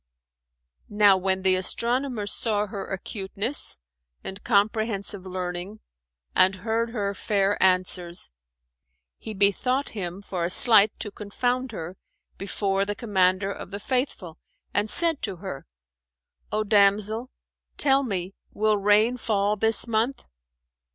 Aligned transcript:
Now 0.89 1.15
when 1.15 1.43
the 1.43 1.53
astronomer 1.53 2.25
saw 2.25 2.65
her 2.65 2.87
acuteness 2.91 3.77
and 4.23 4.43
comprehensive 4.43 5.27
learning 5.27 5.79
and 6.35 6.55
heard 6.55 6.89
her 6.89 7.13
fair 7.13 7.55
answers, 7.61 8.31
he 9.19 9.35
bethought 9.35 9.89
him 9.89 10.23
for 10.23 10.43
a 10.43 10.49
sleight 10.49 10.91
to 11.01 11.11
confound 11.11 11.71
her 11.71 11.97
before 12.39 12.83
the 12.83 12.95
Commander 12.95 13.51
of 13.51 13.69
the 13.69 13.79
Faithful, 13.79 14.39
and 14.73 14.89
said 14.89 15.21
to 15.21 15.35
her, 15.35 15.67
"O 16.51 16.63
damsel, 16.63 17.29
tell 17.77 18.01
me, 18.01 18.33
will 18.51 18.79
rain 18.79 19.17
fall 19.17 19.55
this 19.55 19.87
month?" 19.87 20.25